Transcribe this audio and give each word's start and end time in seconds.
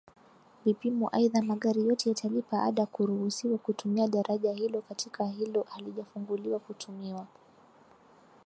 Vipimo 0.65 1.07
Aidha 1.09 1.41
magari 1.41 1.87
yote 1.87 2.09
yatalipa 2.09 2.63
ada 2.63 2.85
kuruhusiwa 2.85 3.57
kutumia 3.57 4.07
daraja 4.07 4.53
hilo 4.53 4.81
Katika 4.81 5.25
hilo 5.27 5.61
halijafunguliwa 5.69 6.59
kutumiwa 6.59 7.27